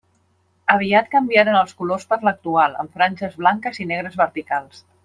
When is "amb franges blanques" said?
2.85-3.83